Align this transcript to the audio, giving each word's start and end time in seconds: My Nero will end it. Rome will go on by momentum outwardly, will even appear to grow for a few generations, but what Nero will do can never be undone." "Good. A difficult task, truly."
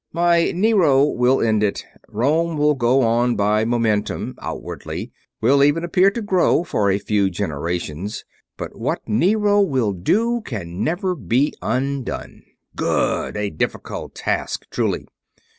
My 0.13 0.51
Nero 0.51 1.03
will 1.05 1.41
end 1.43 1.61
it. 1.61 1.85
Rome 2.07 2.57
will 2.57 2.73
go 2.73 3.01
on 3.03 3.35
by 3.35 3.65
momentum 3.65 4.33
outwardly, 4.41 5.11
will 5.41 5.63
even 5.63 5.83
appear 5.83 6.09
to 6.09 6.23
grow 6.23 6.63
for 6.63 6.89
a 6.89 6.97
few 6.97 7.29
generations, 7.29 8.25
but 8.57 8.75
what 8.75 9.07
Nero 9.07 9.61
will 9.61 9.93
do 9.93 10.41
can 10.43 10.83
never 10.83 11.13
be 11.13 11.53
undone." 11.61 12.41
"Good. 12.75 13.37
A 13.37 13.51
difficult 13.51 14.15
task, 14.15 14.65
truly." 14.71 15.05